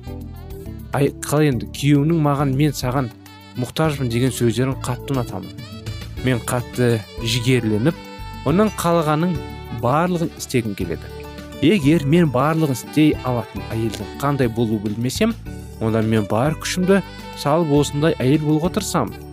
ай, 0.97 1.11
қалай 1.23 1.53
енді 1.53 1.69
күйеуімнің 1.77 2.25
маған 2.25 2.57
мен 2.57 2.75
саған 2.75 3.11
мұқтажмын 3.61 4.11
деген 4.11 4.35
сөздерін 4.35 4.79
қатты 4.85 5.15
ұнатамын. 5.15 5.53
Мен 6.25 6.41
қатты 6.49 6.99
жігерленіп 7.23 8.49
оның 8.49 8.73
қалғанын 8.81 9.37
барлығын 9.85 10.33
істегім 10.39 10.75
келеді. 10.79 11.20
Егер 11.63 12.07
мен 12.09 12.31
барлығын 12.33 12.79
істей 12.79 13.11
алатын 13.25 13.65
әйелдің 13.71 14.15
қандай 14.21 14.49
болу 14.49 14.79
білмесем 14.85 15.35
онда 15.81 16.03
мен 16.03 16.29
бар 16.31 16.57
күшімді 16.61 17.03
салып 17.41 17.75
осындай 17.81 18.17
әйел 18.19 18.47
болуға 18.47 18.73
тырысамын 18.77 19.31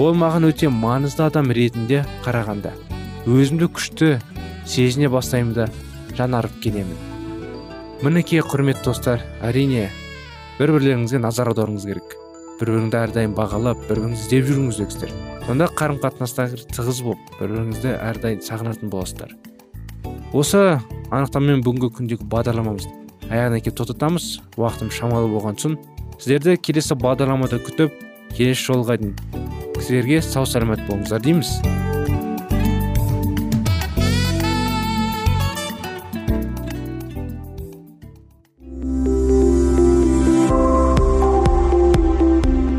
ол 0.00 0.14
маған 0.16 0.48
өте 0.48 0.70
маңызды 0.72 1.26
адам 1.26 1.50
ретінде 1.52 2.02
қарағанда. 2.24 2.72
Өзімді 3.28 3.68
күшті 3.76 4.14
сезіне 4.64 5.10
бастаймын 5.12 5.52
да 5.52 5.66
жанарып 6.16 6.54
келемін. 6.64 6.96
Мінекей 8.02 8.40
құрметті 8.40 8.88
достар 8.88 9.22
әрине 9.44 9.90
бір 10.58 10.74
бірлеріңізге 10.78 11.20
назар 11.20 11.52
аударуыңыз 11.52 11.86
керек. 11.90 12.16
Бір 12.60 12.72
біріңді 12.72 13.00
әрдайым 13.02 13.36
бағалап 13.36 13.84
бір 13.88 14.00
біріңізді 14.00 14.24
іздеп 14.24 14.50
жүріңіздер 14.50 15.14
сонда 15.46 15.66
қарым 15.76 15.98
қатынастар 16.02 16.54
тығыз 16.72 17.04
болып 17.04 17.32
бір 17.40 17.56
біріңізді 17.56 17.96
әрдайым 17.98 18.44
сағынатын 18.46 18.92
боласыздар. 18.92 19.34
Осы 20.32 20.80
анықтамамен 21.12 21.60
бүгінгі 21.60 21.90
күндегі 21.92 22.26
бағдарламамызды 22.32 22.88
аяғына 23.28 23.60
келіп 23.60 23.76
тоқтатамыз. 23.76 24.40
Уақытым 24.56 24.88
шамалы 24.92 25.28
болған 25.28 25.58
соң 25.60 25.76
сіздерді 26.16 26.56
келесі 26.56 26.96
бағдарламада 26.96 27.58
күтіп 27.66 27.92
келесі 28.32 28.64
жолға 28.70 28.96
дейін 29.02 29.12
сіздерге 29.76 30.22
сау 30.24 30.46
саламат 30.48 30.80
болыңыздар 30.88 31.20
дейміз. 31.20 31.52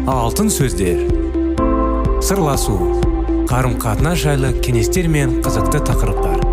Алтын 0.10 0.50
сөздер. 0.50 1.06
Сырласу. 2.24 2.80
Қарым 3.52 3.78
қатынас 3.78 4.24
жайлы 4.24 4.56
кеңестер 4.66 5.12
мен 5.12 5.38
қызықты 5.46 5.84
тақырыптар. 5.86 6.53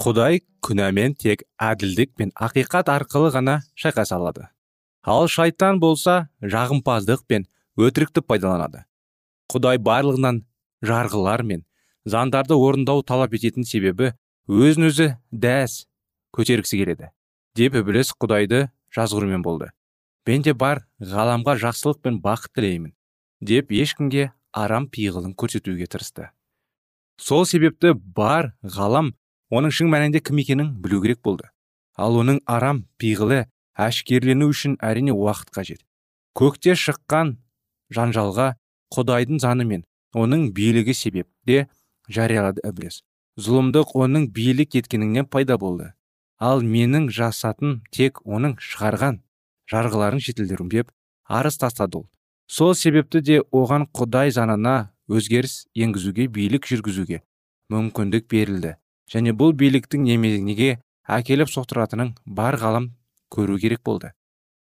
Құдай 0.00 0.40
күнәмен 0.64 1.12
тек 1.20 1.42
әділдік 1.60 2.14
пен 2.16 2.30
ақиқат 2.32 2.88
арқылы 2.88 3.34
ғана 3.34 3.58
шайқаса 3.76 4.16
алады. 4.16 4.46
Ал 5.04 5.28
шайтан 5.28 5.80
болса 5.80 6.30
жағымпаздық 6.40 7.26
пен 7.28 7.44
өтірікті 7.76 8.22
пайдаланады. 8.24 8.86
Құдай 9.52 9.76
барлығынан 9.76 10.40
жарғылар 10.80 11.44
мен 11.44 11.66
заңдарды 12.08 12.56
орындау 12.56 13.04
талап 13.04 13.36
ететін 13.36 13.68
себебі 13.68 14.14
өзін 14.48 14.88
өзі 14.88 15.10
дәс 15.32 15.84
көтергісі 16.32 16.80
келеді 16.80 17.12
деп 17.60 17.76
ібіліс 17.82 18.14
құдайды 18.16 18.70
жазғырумен 18.96 19.44
болды. 19.44 19.68
Мен 20.24 20.42
де 20.46 20.54
бар 20.54 20.86
ғаламға 21.02 21.58
жақсылық 21.60 22.00
пен 22.00 22.20
бақыт 22.24 22.54
тілеймін 22.56 22.94
деп 23.44 23.72
ешкімге 23.74 24.30
арам 24.52 24.88
пиғылын 24.88 25.34
көрсетуге 25.36 25.90
тырысты. 25.90 26.30
Сол 27.20 27.44
себепті 27.44 27.92
бар 27.92 28.54
ғалам 28.62 29.12
оның 29.50 29.74
шын 29.74 29.90
мәнінде 29.92 30.22
кім 30.22 30.40
екенін 30.42 30.72
білу 30.82 31.02
керек 31.02 31.22
болды. 31.22 31.50
Ал 31.96 32.16
оның 32.22 32.40
арам 32.46 32.84
пиғылы 32.98 33.44
әшкерлену 33.74 34.48
үшін 34.50 34.78
әрине 34.80 35.12
уақыт 35.12 35.52
қажет. 35.54 35.84
Көкте 36.38 36.76
шыққан 36.78 37.36
жанжалға 37.90 38.54
құдайдың 38.94 39.42
заны 39.42 39.66
мен 39.66 39.84
оның 40.14 40.50
билігі 40.54 40.94
себепте 40.94 41.66
жариялады 42.08 42.62
ібіліс 42.66 43.02
зұлымдық 43.40 43.94
оның 43.96 44.28
билік 44.34 44.76
еткеніңнен 44.80 45.28
пайда 45.30 45.56
болды. 45.58 45.92
Ал 46.40 46.62
менің 46.64 47.08
жасатын 47.12 47.80
тек 47.94 48.20
оның 48.24 48.56
шығарған 48.60 49.20
жарғыларын 49.70 50.22
жетілдіру 50.24 50.68
арыз 51.30 51.58
тастады 51.58 51.98
ол. 51.98 52.08
Сол 52.46 52.74
себепті 52.74 53.20
де 53.20 53.40
оған 53.52 53.86
құдай 53.94 54.32
заңына 54.34 54.90
өзгеріс 55.06 55.68
енгізуге 55.74 56.26
билік 56.26 56.66
жүргізуге 56.66 57.22
мүмкіндік 57.70 58.26
берілді. 58.26 58.76
Және 59.12 59.34
бұл 59.34 59.52
биліктің 59.58 60.06
неменеге 60.06 60.78
әкеліп 61.10 61.50
соқтыратынын 61.50 62.14
бар 62.26 62.56
ғалам 62.60 62.90
көру 63.34 63.58
керек 63.58 63.82
болды. 63.84 64.12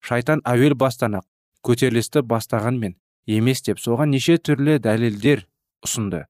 Шайтан 0.01 0.41
әуел 0.45 0.75
бастан 0.75 1.19
ақ 1.19 1.25
көтерілісті 1.65 2.23
бастағанмен 2.29 2.97
емес 3.25 3.63
деп 3.65 3.79
соған 3.81 4.11
неше 4.13 4.37
түрлі 4.37 4.77
дәлелдер 4.83 5.45
ұсынды. 5.85 6.25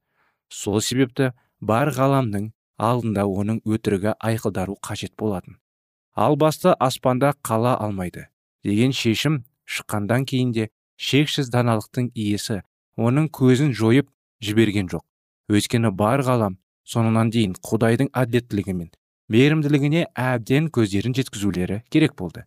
Сол 0.50 0.82
себепті 0.82 1.32
бар 1.60 1.92
ғаламның 1.96 2.52
алдында 2.78 3.26
оның 3.26 3.62
өтірігі 3.66 4.16
айқылдару 4.20 4.78
қажет 4.84 5.16
болатын. 5.18 5.58
Ал 6.16 6.36
баста 6.36 6.74
аспанда 6.80 7.34
қала 7.44 7.76
алмайды 7.80 8.28
деген 8.64 8.94
шешім 8.96 9.44
шыққандан 9.66 10.26
кейін 10.30 10.52
де 10.56 10.70
шексіз 10.98 11.50
даналықтың 11.52 12.12
иесі 12.16 12.62
оның 12.96 13.28
көзін 13.30 13.74
жойып 13.76 14.08
жіберген 14.42 14.88
жоқ. 14.92 15.04
Өйткені 15.52 15.92
бар 15.92 16.24
ғалам 16.24 16.58
соңынан 16.86 17.32
дейін 17.34 17.56
құдайдың 17.66 18.12
әділеттілігі 18.14 18.76
мен 18.78 18.92
мейірімділігіне 19.34 20.06
әбден 20.14 20.70
көздерін 20.70 21.16
жеткізулері 21.18 21.82
керек 21.90 22.16
болды. 22.16 22.46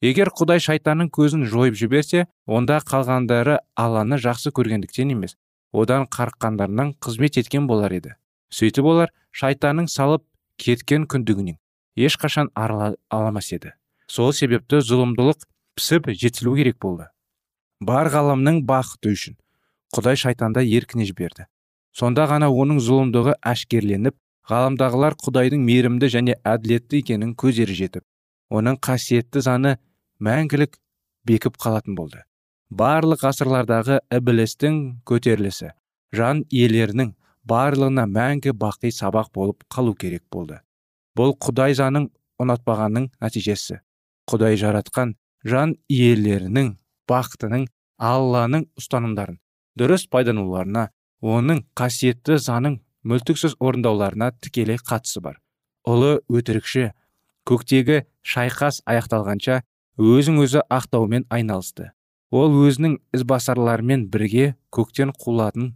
Егер 0.00 0.30
құдай 0.32 0.62
шайтанның 0.62 1.10
көзін 1.12 1.44
жойып 1.50 1.76
жіберсе 1.76 2.26
онда 2.46 2.78
қалғандары 2.86 3.58
алланы 3.76 4.16
жақсы 4.22 4.52
көргендіктен 4.56 5.10
емес 5.12 5.36
одан 5.72 6.06
қарыққандарынан 6.06 6.94
қызмет 7.02 7.36
еткен 7.42 7.66
болар 7.66 7.92
еді. 7.92 8.14
Сөйтіп 8.48 8.86
олар 8.86 9.12
шайтанның 9.32 9.90
салып 9.90 10.24
кеткен 10.56 11.04
күндігінен 11.10 11.58
ешқашан 11.96 12.48
арыла 12.54 12.94
аламас 13.10 13.52
еді. 13.52 13.74
Сол 14.06 14.32
себепті 14.32 14.80
зұлымдылық 14.80 15.44
пісіп 15.76 16.10
жетілу 16.14 16.56
керек 16.56 16.80
болды. 16.80 17.10
Бар 17.80 18.10
ғаламның 18.12 18.64
бақыты 18.66 19.12
үшін 19.14 19.36
құдай 19.94 20.16
шайтанда 20.16 20.64
еркіне 20.64 21.04
жіберді. 21.04 21.46
Сонда 21.96 22.26
ғана 22.30 22.50
оның 22.50 22.80
зұлымдығы 22.84 23.36
әшкерленіп 23.52 24.16
ғаламдағылар 24.50 25.16
құдайдың 25.24 25.64
мейірімді 25.66 26.10
және 26.14 26.36
әділетті 26.52 27.02
екенін 27.04 27.34
көздері 27.42 27.76
жетіп 27.80 28.04
оның 28.50 28.78
қасиетті 28.82 29.42
заны 29.46 29.76
мәңгілік 30.20 30.76
бекіп 31.26 31.58
қалатын 31.60 31.96
болды. 31.98 32.24
Барлық 32.70 33.24
ғасырлардағы 33.26 34.00
ібілістің 34.14 34.76
көтерілісі 35.08 35.72
жан 36.14 36.44
иелерінің 36.50 37.14
барлығына 37.50 38.06
мәңгі 38.10 38.54
бақи 38.58 38.92
сабақ 38.94 39.30
болып 39.34 39.64
қалу 39.74 39.94
керек 39.98 40.22
болды. 40.32 40.60
Бұл 41.18 41.34
құдай 41.42 41.74
заңын 41.74 42.08
ұнатпағанның 42.42 43.10
нәтижесі. 43.22 43.80
Құдай 44.30 44.58
жаратқан 44.60 45.16
жан 45.44 45.74
иелерінің 45.90 46.76
бақытының 47.10 47.66
алланың 47.98 48.68
ұстанымдарын 48.78 49.40
дұрыс 49.78 50.06
пайдалануларына 50.10 50.88
оның 51.20 51.64
қасиетті 51.76 52.38
заңын 52.40 52.80
мүлтіксіз 53.04 53.56
орындауларына 53.60 54.32
тікелей 54.40 54.80
қатысы 54.80 55.22
бар. 55.24 55.40
Ұлы 55.88 56.20
өтірікші 56.28 56.90
көктегі 57.48 58.04
шайқас 58.22 58.82
аяқталғанша 58.88 59.62
өзін 60.00 60.40
өзі 60.44 60.64
ақтаумен 60.68 61.26
айналысты. 61.32 61.92
Ол 62.30 62.52
өзінің 62.66 62.98
ізбасарларымен 63.16 64.06
бірге 64.12 64.54
көктен 64.70 65.12
құлатын 65.16 65.74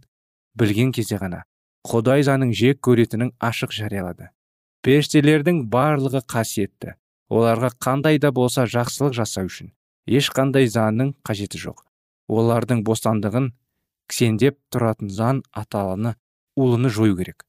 білген 0.55 0.93
кезде 0.95 1.19
ғана 1.19 1.43
құдай 1.85 2.23
заңын 2.25 2.53
жек 2.55 2.79
көретінін 2.85 3.33
ашық 3.43 3.73
жариялады. 3.75 4.31
Періштелердің 4.81 5.65
барлығы 5.69 6.21
қасиетті. 6.29 6.95
Оларға 7.29 7.71
қандай 7.81 8.19
да 8.21 8.31
болса 8.31 8.65
жақсылық 8.69 9.13
жасау 9.17 9.49
үшін 9.49 9.71
ешқандай 10.05 10.69
заңның 10.69 11.13
қажеті 11.25 11.59
жоқ. 11.61 11.81
Олардың 12.29 12.83
бостандығын 12.85 13.51
кісендеп 14.09 14.59
тұратын 14.73 15.09
заң 15.09 15.41
аталаны 15.51 16.15
улыны 16.55 16.89
жою 16.89 17.17
керек. 17.17 17.45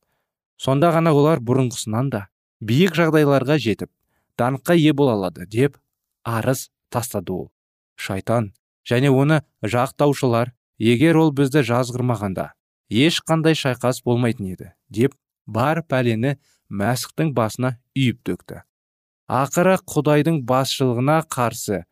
Сонда 0.57 0.91
ғана 0.95 1.13
олар 1.13 1.43
бұрынғысынан 1.45 2.11
да 2.11 2.27
биік 2.61 2.97
жағдайларға 2.97 3.59
жетіп 3.61 3.91
даңққа 4.41 4.77
ие 4.77 4.93
бола 4.93 5.17
алады 5.19 5.47
деп 5.47 5.77
арыз 6.25 6.71
тастады 6.91 7.33
ол. 7.33 7.51
Шайтан 7.97 8.53
және 8.89 9.11
оны 9.11 9.43
жақтаушылар 9.63 10.53
егер 10.79 11.17
ол 11.21 11.33
бізді 11.33 11.65
жазғырмағанда 11.67 12.51
ешқандай 12.91 13.57
шайқас 13.57 14.03
болмайтын 14.05 14.53
еді 14.53 14.73
деп 14.89 15.17
бар 15.47 15.83
пәлені 15.83 16.37
мәсіхтің 16.69 17.33
басына 17.35 17.77
үйіп 17.97 18.23
төкті. 18.27 18.63
Ақыры 19.27 19.77
құдайдың 19.83 20.43
басшылығына 20.47 21.23
қарсы 21.33 21.85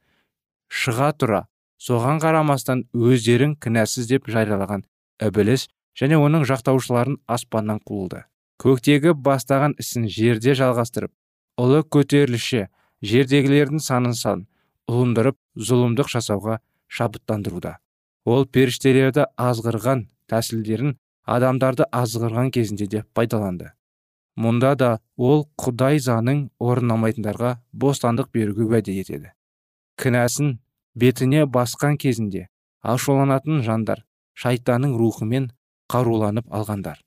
шыға 0.68 1.10
тұра 1.18 1.40
соған 1.84 2.20
қарамастан 2.22 2.86
өздерін 2.94 3.56
кінәсіз 3.60 4.08
деп 4.08 4.30
жариялаған 4.32 4.86
ібіліс 5.28 5.66
және 6.00 6.18
оның 6.18 6.46
жақтаушыларын 6.48 7.18
аспаннан 7.28 7.80
қуылды. 7.84 8.24
Көктегі 8.62 9.14
бастаған 9.26 9.74
ісін 9.82 10.08
жерде 10.08 10.54
жалғастырып 10.58 11.12
ұлы 11.60 11.82
көтерілісші 11.96 12.66
жердегілердің 13.04 13.82
санын 13.84 14.16
сан 14.16 14.46
ұлындырып 14.90 15.36
зұлымдық 15.56 16.10
жасауға 16.14 16.58
шабыттандыруда. 16.88 17.78
Ол 18.24 18.46
періштелерді 18.46 19.26
азғырған 19.36 20.06
тәсілдерін 20.30 20.96
адамдарды 21.28 21.86
азғырған 21.92 22.50
кезінде 22.54 22.86
де 22.88 23.04
пайдаланды. 23.14 23.72
Мұнда 24.40 24.74
да 24.74 24.90
ол 25.16 25.44
құдай 25.60 26.00
заңын 26.02 26.48
орындамайтындарға 26.58 27.58
бостандық 27.72 28.32
беруге 28.34 28.64
уәде 28.66 28.96
етеді. 28.98 29.30
Кінәсін 30.00 30.58
бетіне 30.94 31.44
басқан 31.46 31.98
кезінде 32.00 32.48
ашуланатын 32.82 33.62
жандар 33.66 34.04
шайтанның 34.38 34.96
рухымен 34.98 35.50
қаруланып 35.90 36.46
алғандар. 36.54 36.98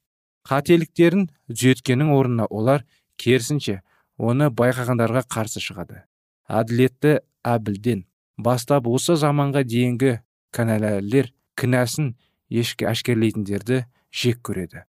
Қателіктерін 0.48 1.28
түзеткеннің 1.52 2.14
орнына 2.16 2.48
олар 2.50 2.86
керісінше 3.20 3.82
оны 4.18 4.50
байқағандарға 4.50 5.26
қарсы 5.28 5.62
шығады. 5.64 6.04
Әділетті 6.48 7.20
әбілден 7.44 8.06
бастап 8.38 8.88
осы 8.88 9.18
заманға 9.20 9.64
дейінгі 9.68 10.18
кінәлілер 10.56 11.32
кінәсін 11.60 12.14
ешке 12.50 12.88
әшкерлейтіндерді 12.92 13.84
жек 14.12 14.42
көреді. 14.46 14.86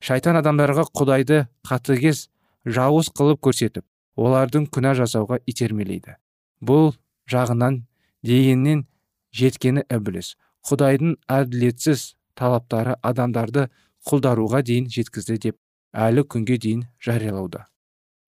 Шайтан 0.00 0.38
адамдарға 0.40 0.86
құдайды 0.96 1.44
қатыгез 1.68 2.28
жауыз 2.64 3.10
қылып 3.12 3.42
көрсетіп 3.44 3.84
олардың 4.16 4.68
күнә 4.72 4.94
жасауға 4.98 5.40
итермелейді. 5.46 6.16
Бұл 6.64 6.94
жағынан 7.30 7.82
дегеннен 8.24 8.86
жеткені 9.34 9.84
ібіліс 9.92 10.34
құдайдың 10.68 11.16
әділетсіз 11.28 12.14
талаптары 12.38 12.96
адамдарды 13.02 13.68
құлдаруға 14.08 14.62
дейін 14.64 14.88
жеткізді 14.90 15.38
деп 15.46 15.58
әлі 15.92 16.24
күнге 16.24 16.58
дейін 16.60 16.84
жариялауда. 17.04 17.66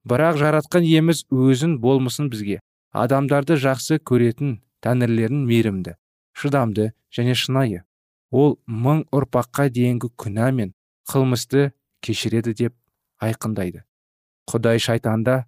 Бірақ 0.07 0.39
жаратқан 0.41 0.87
иеміз 0.87 1.25
өзін 1.33 1.79
болмысын 1.83 2.31
бізге. 2.31 2.61
Адамдарды 2.93 3.57
жақсы 3.61 3.99
көретін 3.99 4.61
тәңірлерін 4.85 5.43
мейірімді 5.49 5.97
шыдамды 6.37 6.93
және 7.13 7.35
шынайы. 7.35 7.83
Ол 8.31 8.57
мың 8.69 9.05
ұрпаққа 9.15 9.69
дейінгі 9.73 10.13
күнә 10.21 10.51
мен 10.53 10.73
қылмысты 11.11 11.71
кешіреді 12.05 12.55
деп 12.55 12.75
айқындайды. 13.23 13.83
Құдай 14.51 14.81
шайтанда 14.83 15.45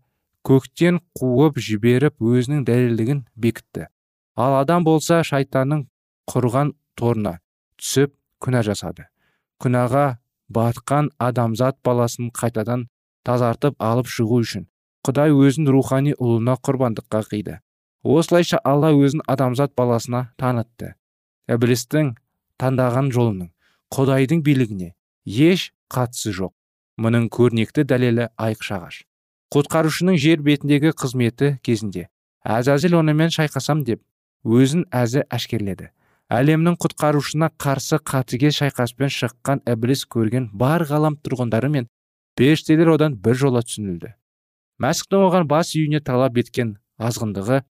көктен 0.47 1.01
қуып 1.19 1.61
жіберіп 1.61 2.23
өзінің 2.23 2.65
дәлелдігін 2.67 3.25
бекітті. 3.37 3.89
Ал 4.45 4.55
адам 4.61 4.85
болса 4.87 5.21
шайтанның 5.27 5.85
құрған 6.31 6.73
торына 6.99 7.39
түсіп 7.81 8.15
күнә 8.45 8.63
жасады. 8.67 9.09
Күнәға 9.63 10.19
батқан 10.55 11.11
адамзат 11.19 11.79
баласын 11.85 12.31
қайтадан 12.39 12.87
тазартып 13.27 13.77
алып 13.83 14.11
шығу 14.15 14.43
үшін 14.45 14.69
құдай 15.09 15.35
өзін 15.35 15.71
рухани 15.75 16.15
ұлына 16.15 16.59
құрбандыққа 16.63 17.25
қиды. 17.33 17.59
Осылайша 18.05 18.61
алла 18.65 18.93
өзін 18.95 19.25
адамзат 19.27 19.75
баласына 19.77 20.29
танытты. 20.39 20.95
Ібілістің 21.51 22.15
таңдаған 22.61 23.11
жолының 23.15 23.51
құдайдың 23.95 24.45
билігіне 24.47 24.95
еш 25.27 25.73
қатысы 25.91 26.33
жоқ. 26.37 26.55
Мұның 26.99 27.29
көрнекті 27.35 27.85
дәлелі 27.87 28.27
айқыш 28.39 28.73
ағаш 28.75 28.97
құтқарушының 29.55 30.19
жер 30.21 30.43
бетіндегі 30.45 30.91
қызметі 30.99 31.55
кезінде 31.65 32.09
әзәзіл 32.45 32.99
онымен 32.99 33.31
шайқасам 33.33 33.85
деп 33.87 34.03
өзін 34.45 34.85
әзі 34.95 35.25
әшкерледі. 35.31 35.91
Әлемнің 36.29 36.77
құтқарушына 36.83 37.49
қарсы 37.57 37.99
қатыге 38.05 38.51
шайқаспен 38.53 39.09
шыққан 39.09 39.63
ібіліс 39.65 40.05
көрген 40.13 40.51
бар 40.53 40.85
ғалам 40.85 41.17
тұрғындары 41.25 41.71
мен 41.73 41.89
періштелер 42.37 42.93
одан 42.95 43.17
бір 43.17 43.39
жола 43.41 43.63
түсінілді. 43.65 44.13
Мәсіхтің 44.79 45.25
оған 45.27 45.49
бас 45.49 45.73
үйіне 45.75 46.03
талап 46.05 46.37
еткен 46.39 46.77
азғындығы 46.99 47.63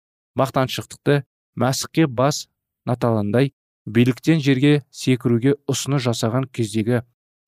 мақтаншықтықты 0.40 1.22
мәсіхке 1.57 2.07
бас 2.07 2.46
наталандай 2.88 3.52
биліктен 3.87 4.40
жерге 4.42 4.83
секіруге 4.90 5.55
ұсыны 5.70 6.00
жасаған 6.02 6.48
кездегі 6.52 7.02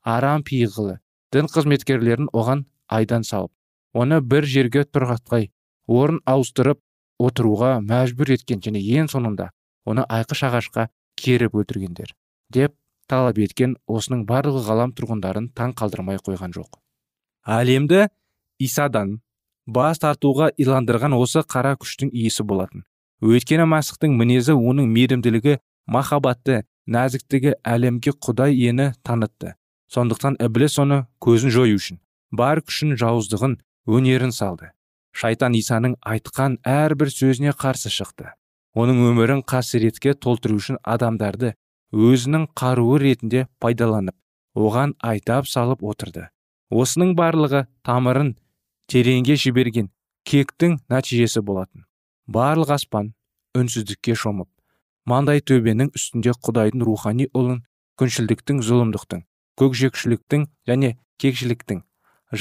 арам 0.05 0.45
пиғылы 0.47 0.99
дін 1.35 1.51
қызметкерлерін 1.53 2.31
оған 2.33 2.65
айдан 2.87 3.27
салып 3.27 3.53
оны 4.03 4.21
бір 4.21 4.47
жерге 4.47 4.85
тұрғатпай 4.87 5.51
орын 5.87 6.21
ауыстырып 6.33 6.81
отыруға 7.19 7.79
мәжбүр 7.85 8.35
еткен 8.37 8.63
және 8.65 8.83
ең 8.99 9.09
соңында 9.13 9.51
оны 9.89 10.05
айқыш 10.09 10.45
ағашқа 10.49 10.89
керіп 11.19 11.57
өлтіргендер 11.61 12.15
деп 12.55 12.75
талап 13.09 13.39
еткен 13.43 13.77
осының 13.89 14.25
барлығы 14.29 14.63
ғалам 14.69 14.93
тұрғындарын 14.97 15.51
таң 15.57 15.75
қалдырмай 15.81 16.21
қойған 16.25 16.55
жоқ. 16.57 16.79
Әлемді 17.49 18.09
исадан 18.61 19.19
бас 19.67 20.01
тартуға 20.03 20.51
иландырған 20.61 21.17
осы 21.17 21.43
қара 21.55 21.75
күштің 21.81 22.13
иесі 22.13 22.45
болатын. 22.45 22.85
Өйткені 23.25 23.65
мәсіхтің 23.69 24.15
мінезі 24.17 24.55
оның 24.55 24.93
мейірімділігі 24.93 25.59
махаббаты 25.87 26.63
нәзіктігі 26.87 27.57
әлемге 27.65 28.13
құдай 28.15 28.55
ені 28.69 28.93
танытты. 29.03 29.57
Сондықтан 29.89 30.37
ібіліс 30.45 30.79
оны 30.85 31.07
көзін 31.25 31.51
жою 31.51 31.81
үшін 31.81 32.01
бар 32.31 32.61
күшін 32.61 32.97
жауыздығын 33.01 33.57
өнерін 33.89 34.33
салды. 34.37 34.71
Шайтан 35.13 35.55
исаның 35.59 35.97
айтқан 36.03 36.59
әрбір 36.65 37.11
сөзіне 37.13 37.55
қарсы 37.57 37.93
шықты. 37.93 38.33
Оның 38.79 39.01
өмірін 39.11 39.43
қасіретке 39.49 40.15
толтыру 40.15 40.59
үшін 40.61 40.79
адамдарды 40.83 41.55
өзінің 41.93 42.49
қаруы 42.59 42.99
ретінде 43.03 43.47
пайдаланып 43.61 44.17
оған 44.55 44.95
айтап 45.03 45.49
салып 45.49 45.83
отырды. 45.83 46.29
Осының 46.71 47.15
барлығы 47.17 47.65
тамырын 47.87 48.35
тереңге 48.93 49.39
жіберген 49.41 49.89
кектің 50.29 50.79
нәтижесі 50.93 51.41
болатын. 51.41 51.87
Барлық 52.29 52.75
аспан 52.77 53.15
үнсіздікке 53.57 54.15
шомып 54.15 54.51
маңдай 55.09 55.41
төбенің 55.41 55.95
үстінде 55.97 56.35
құдайдың 56.37 56.85
рухани 56.85 57.29
ұлын 57.33 57.63
күншілдіктің 58.01 58.61
зұлымдықтың 58.67 59.25
көкжекшіліктің 59.61 60.45
және 60.69 60.91
кекшіліктің 61.23 61.81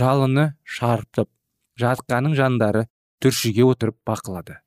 жалыны 0.02 0.50
шарпытып 0.78 1.30
жатқаның 1.80 2.36
жандары 2.38 2.86
түршіге 3.24 3.66
отырып 3.68 3.98
бақылады. 4.08 4.60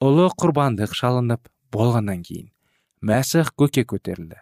Ұлы 0.00 0.30
құрбандық 0.40 0.94
шалынып 0.96 1.48
болғаннан 1.72 2.22
кейін 2.24 2.48
мәсіх 3.04 3.52
көке 3.56 3.84
көтерілді. 3.88 4.40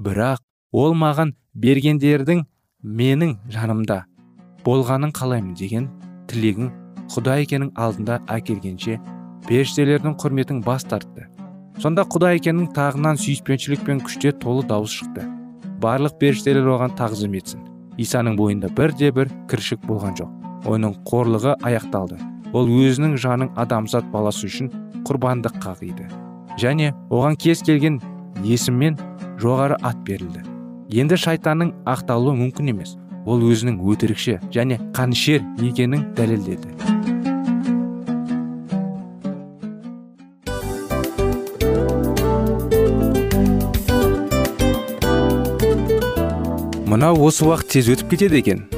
Бірақ 0.00 0.42
ол 0.72 0.94
маған 0.96 1.34
бергендердің 1.54 2.44
менің 2.82 3.38
жанымда 3.52 4.04
болғанын 4.64 5.12
қалаймын 5.16 5.56
деген 5.58 5.88
тілегін 6.30 6.70
құдай 7.12 7.46
екенің 7.46 7.72
алдында 7.76 8.20
әкелгенше 8.28 8.98
періштелердің 9.48 10.16
құрметін 10.20 10.62
бас 10.64 10.84
тартты. 10.84 11.28
Сонда 11.80 12.04
құдай 12.10 12.40
екенің 12.40 12.72
тағынан 12.76 13.20
сүйіспеншілік 13.22 13.84
пен 13.86 14.02
күште 14.04 14.32
толы 14.42 14.64
дауыс 14.66 14.96
шықты. 14.98 15.24
Барлық 15.80 16.18
періштелер 16.20 16.66
оған 16.74 16.96
тағзым 16.98 17.36
етсін. 17.38 17.62
Исаның 17.98 18.36
бойында 18.38 18.68
бірде 18.74 19.12
бір 19.14 19.30
кіршік 19.50 19.86
болған 19.86 20.18
жоқ. 20.18 20.37
Оның 20.68 20.98
қорлығы 21.08 21.56
аяқталды. 21.64 22.18
Ол 22.52 22.68
өзінің 22.68 23.16
жанын 23.20 23.50
адамзат 23.60 24.06
баласы 24.12 24.46
үшін 24.48 24.70
құрбандық 25.08 25.58
қағиды 25.64 26.08
және 26.60 26.92
оған 27.10 27.36
кез 27.40 27.62
келген 27.64 28.00
есіммен 28.44 28.98
жоғары 29.40 29.78
ат 29.82 30.00
берілді. 30.06 30.44
Енді 30.88 31.18
шайтанның 31.20 31.74
ақталуы 31.86 32.34
мүмкін 32.38 32.72
емес. 32.72 32.96
Ол 33.28 33.42
өзінің 33.44 33.76
өтірікші 33.84 34.38
және 34.54 34.78
қанішер 34.96 35.44
екенін 35.60 36.06
дәлелдеді. 36.16 36.72
Мынау 46.88 47.20
осы 47.28 47.44
уақыт 47.44 47.76
тез 47.76 47.92
өтіп 47.92 48.16
кетеді 48.16 48.40
екен. 48.40 48.77